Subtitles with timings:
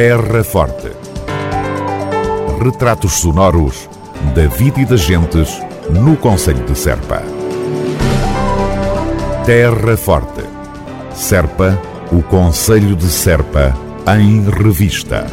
[0.00, 0.92] Terra Forte.
[2.62, 3.90] Retratos sonoros
[4.32, 5.60] da vida e das gentes
[5.90, 7.20] no Conselho de Serpa.
[9.44, 10.44] Terra Forte.
[11.12, 11.76] Serpa,
[12.12, 13.76] o Conselho de Serpa,
[14.16, 15.26] em revista.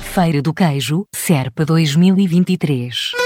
[0.00, 3.23] Feira do Queijo, Serpa 2023.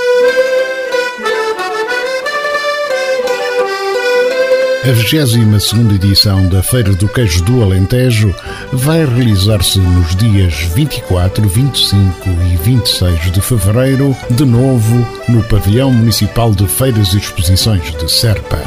[4.85, 8.33] A 22 edição da Feira do Queijo do Alentejo
[8.73, 16.53] vai realizar-se nos dias 24, 25 e 26 de fevereiro, de novo no Pavilhão Municipal
[16.53, 18.59] de Feiras e Exposições de Serpa.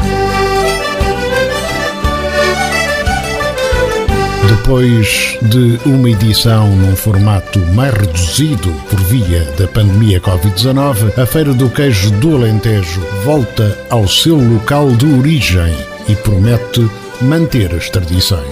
[4.49, 11.54] Depois de uma edição num formato mais reduzido por via da pandemia Covid-19, a Feira
[11.54, 16.90] do Queijo do Alentejo volta ao seu local de origem e promete
[17.22, 18.48] manter as tradições.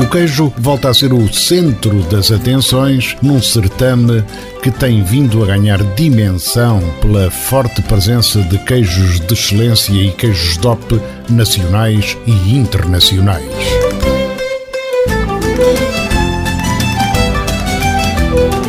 [0.00, 4.24] O queijo volta a ser o centro das atenções num certame
[4.62, 10.56] que tem vindo a ganhar dimensão pela forte presença de queijos de excelência e queijos
[10.56, 10.98] DOP
[11.28, 13.44] nacionais e internacionais.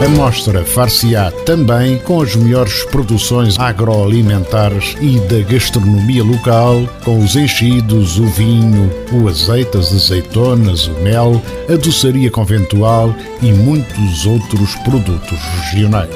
[0.04, 7.36] A mostra far-se-á também com as melhores produções agroalimentares e da gastronomia local, com os
[7.36, 13.14] enchidos, o vinho, o azeite, as azeitonas, o mel, a doçaria conventual
[13.44, 16.10] e muitos outros produtos regionais.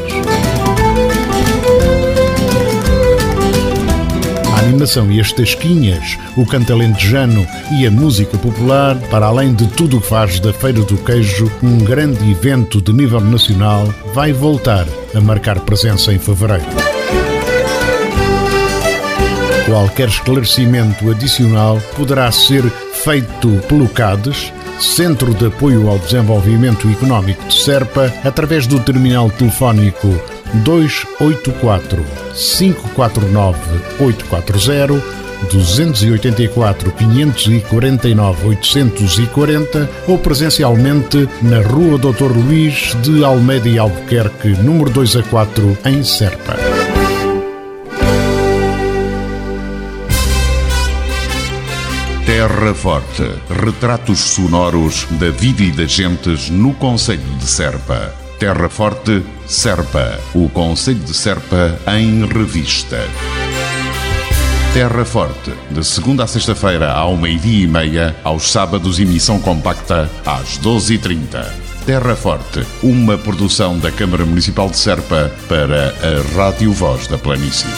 [4.66, 9.98] Animação e as tasquinhas, o canto alentejano e a música popular, para além de tudo
[9.98, 14.86] o que faz da Feira do Queijo um grande evento de nível nacional, vai voltar
[15.14, 16.66] a marcar presença em fevereiro.
[19.66, 22.64] Qualquer esclarecimento adicional poderá ser
[23.04, 30.08] feito pelo CADES, Centro de Apoio ao Desenvolvimento Económico de Serpa, através do terminal telefónico
[30.64, 33.60] 284 549
[34.00, 42.32] 840 284 549 840 ou presencialmente na Rua Dr.
[42.32, 46.56] Luís de Almeida e Albuquerque, número 2 a 4, em Serpa.
[52.26, 53.24] Terra Forte.
[53.64, 58.25] Retratos sonoros da vida e das gentes no Conselho de Serpa.
[58.40, 60.20] Terra Forte, Serpa.
[60.34, 63.00] O Conselho de Serpa em revista.
[64.74, 70.60] Terra Forte, de segunda a sexta-feira ao meio-dia e meia, aos sábados emissão compacta às
[70.60, 71.46] 12h30.
[71.86, 77.70] Terra Forte, uma produção da Câmara Municipal de Serpa para a Rádio Voz da Planície.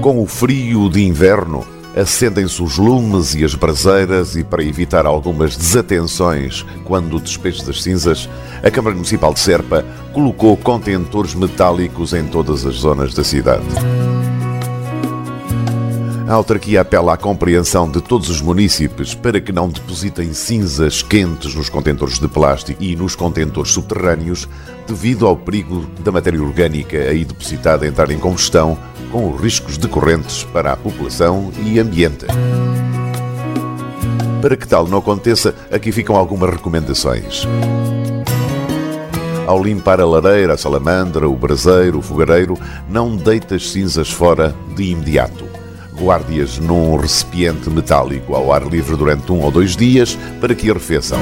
[0.00, 5.56] Com o frio de inverno, acendem-se os lumes e as braseiras e para evitar algumas
[5.56, 8.28] desatenções quando o despejo das cinzas,
[8.62, 13.66] a Câmara Municipal de Serpa colocou contentores metálicos em todas as zonas da cidade.
[16.28, 21.54] A autarquia apela à compreensão de todos os municípios para que não depositem cinzas quentes
[21.54, 24.46] nos contentores de plástico e nos contentores subterrâneos,
[24.86, 28.78] devido ao perigo da matéria orgânica aí depositada entrar em combustão,
[29.10, 32.26] com os riscos decorrentes para a população e ambiente.
[34.40, 37.46] Para que tal não aconteça, aqui ficam algumas recomendações.
[39.46, 42.58] Ao limpar a lareira, a salamandra, o braseiro, o fogareiro,
[42.88, 45.58] não deite as cinzas fora de imediato
[45.98, 51.18] guarde-as num recipiente metálico ao ar livre durante um ou dois dias para que arrefeçam.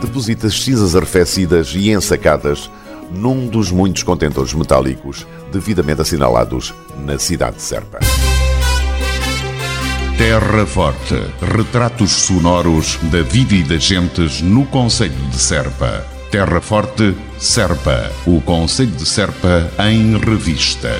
[0.00, 2.70] Deposite as cinzas arrefecidas e ensacadas
[3.12, 7.98] num dos muitos contentores metálicos devidamente assinalados na cidade de Serpa.
[10.20, 11.14] Terra Forte.
[11.40, 16.04] Retratos sonoros da vida e das gentes no Conselho de Serpa.
[16.30, 18.12] Terra Forte, Serpa.
[18.26, 20.90] O Conselho de Serpa em revista.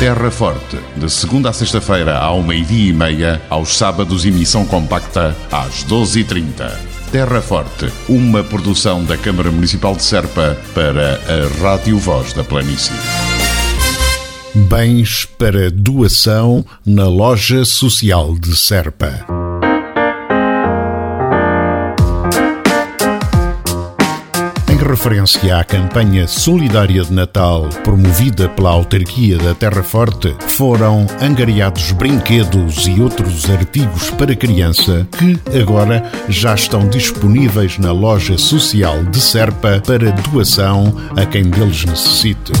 [0.00, 5.84] Terra Forte, de segunda a sexta-feira ao meio-dia e meia, aos sábados emissão compacta às
[5.84, 6.93] 12h30.
[7.14, 12.92] Terra Forte, uma produção da Câmara Municipal de Serpa para a Rádio Voz da Planície.
[14.52, 19.43] Bens para doação na Loja Social de Serpa.
[25.04, 32.86] Referência à campanha solidária de Natal promovida pela autarquia da Terra Forte, foram angariados brinquedos
[32.86, 39.82] e outros artigos para criança que agora já estão disponíveis na loja social de Serpa
[39.86, 42.52] para doação a quem deles necessite.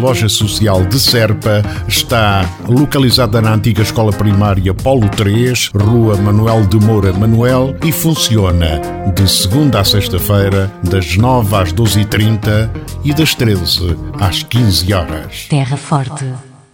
[0.00, 6.78] Loja social de Serpa está localizada na antiga escola primária Polo 3, Rua Manuel de
[6.78, 8.80] Moura Manuel e funciona
[9.14, 12.70] de segunda a sexta-feira, das 9 às 12h30
[13.04, 15.46] e das 13 às 15 horas.
[15.50, 16.24] Terra Forte,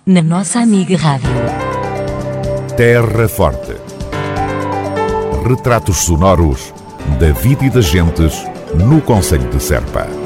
[0.07, 1.29] na nossa amiga Rádio.
[2.77, 3.75] Terra Forte.
[5.49, 6.73] Retratos sonoros
[7.19, 8.35] da vida e das gentes
[8.75, 10.26] no Conselho de Serpa.